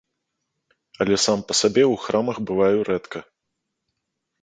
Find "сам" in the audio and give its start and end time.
1.25-1.39